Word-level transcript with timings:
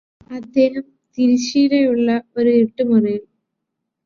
അദ്ദേഹം 0.31 0.85
തിരശ്ശീലയുള്ള 1.17 2.07
ഒരു 2.37 2.49
ഇരുട്ടുമുറിയില് 2.51 3.25